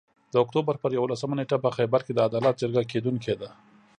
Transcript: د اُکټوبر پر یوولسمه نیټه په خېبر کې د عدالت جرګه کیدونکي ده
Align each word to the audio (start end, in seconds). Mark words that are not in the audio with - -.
د 0.33 0.35
اُکټوبر 0.43 0.75
پر 0.83 0.91
یوولسمه 0.97 1.35
نیټه 1.39 1.57
په 1.63 1.69
خېبر 1.77 1.99
کې 2.05 2.13
د 2.13 2.19
عدالت 2.27 2.55
جرګه 2.61 2.83
کیدونکي 2.91 3.33
ده 3.41 3.49